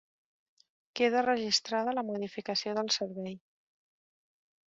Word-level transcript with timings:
Queda 0.99 1.21
registrada 1.25 1.93
la 1.97 2.05
modificació 2.09 2.75
del 2.79 2.91
servei. 2.97 3.39